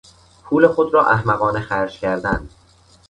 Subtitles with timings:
[0.43, 2.49] پول خود را احمقانه خرج کردن